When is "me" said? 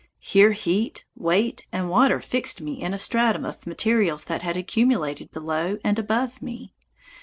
2.59-2.81, 6.41-6.73